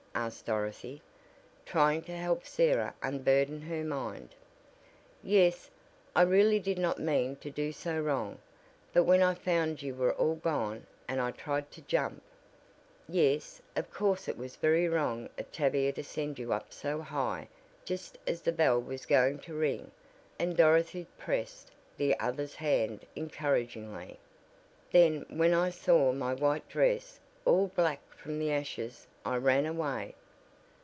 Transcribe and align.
asked 0.13 0.45
Dorothy, 0.45 1.01
trying 1.65 2.01
to 2.03 2.11
help 2.15 2.45
Sarah 2.45 2.93
unburden 3.01 3.61
her 3.61 3.81
mind. 3.83 4.35
"Yes. 5.23 5.71
I 6.13 6.23
really 6.23 6.59
did 6.59 6.77
not 6.77 6.99
mean 6.99 7.37
to 7.37 7.49
do 7.49 7.71
so 7.71 7.97
wrong. 7.97 8.37
But 8.91 9.05
when 9.05 9.23
I 9.23 9.33
found 9.33 9.81
you 9.81 9.95
were 9.95 10.11
all 10.13 10.35
gone, 10.35 10.85
and 11.07 11.21
I 11.21 11.31
tried 11.31 11.71
to 11.71 11.81
jump" 11.83 12.21
"Yes, 13.07 13.61
of 13.75 13.89
course 13.89 14.27
it 14.27 14.37
was 14.37 14.57
very 14.57 14.87
wrong 14.89 15.29
of 15.37 15.49
Tavia 15.53 15.93
to 15.93 16.03
send 16.03 16.37
you 16.37 16.51
up 16.51 16.73
so 16.73 16.99
high 17.01 17.47
just 17.85 18.17
as 18.27 18.41
the 18.41 18.51
bell 18.51 18.81
was 18.81 19.05
going 19.05 19.39
to 19.39 19.53
ring," 19.55 19.91
and 20.37 20.57
Dorothy 20.57 21.07
pressed 21.17 21.71
the 21.95 22.19
other's 22.19 22.55
hand 22.55 23.05
encouragingly. 23.15 24.19
"Then 24.91 25.25
when 25.29 25.53
I 25.53 25.69
saw 25.69 26.11
my 26.11 26.33
white 26.33 26.67
dress, 26.67 27.21
all 27.45 27.67
black 27.69 28.01
from 28.13 28.37
the 28.37 28.51
ashes, 28.51 29.07
I 29.25 29.35
ran 29.37 29.65
away!" 29.67 30.15